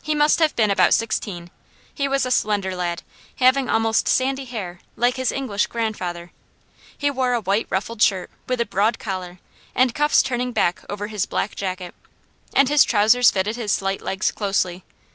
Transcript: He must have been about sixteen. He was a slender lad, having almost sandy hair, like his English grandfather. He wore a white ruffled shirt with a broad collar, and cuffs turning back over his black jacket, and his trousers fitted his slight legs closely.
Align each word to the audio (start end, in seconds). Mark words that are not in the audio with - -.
He 0.00 0.14
must 0.14 0.38
have 0.38 0.56
been 0.56 0.70
about 0.70 0.94
sixteen. 0.94 1.50
He 1.94 2.08
was 2.08 2.24
a 2.24 2.30
slender 2.30 2.74
lad, 2.74 3.02
having 3.34 3.68
almost 3.68 4.08
sandy 4.08 4.46
hair, 4.46 4.80
like 4.96 5.16
his 5.16 5.30
English 5.30 5.66
grandfather. 5.66 6.32
He 6.96 7.10
wore 7.10 7.34
a 7.34 7.42
white 7.42 7.66
ruffled 7.68 8.00
shirt 8.00 8.30
with 8.46 8.58
a 8.62 8.64
broad 8.64 8.98
collar, 8.98 9.38
and 9.74 9.94
cuffs 9.94 10.22
turning 10.22 10.52
back 10.52 10.82
over 10.88 11.08
his 11.08 11.26
black 11.26 11.54
jacket, 11.54 11.94
and 12.54 12.70
his 12.70 12.84
trousers 12.84 13.30
fitted 13.30 13.56
his 13.56 13.70
slight 13.70 14.00
legs 14.00 14.30
closely. 14.32 14.82